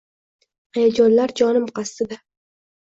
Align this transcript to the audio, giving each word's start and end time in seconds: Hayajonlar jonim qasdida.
Hayajonlar 0.79 1.37
jonim 1.43 1.71
qasdida. 1.79 2.23